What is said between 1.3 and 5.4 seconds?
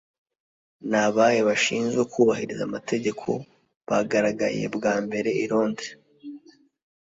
bashinzwe kubahiriza amategeko bagaragaye bwa mbere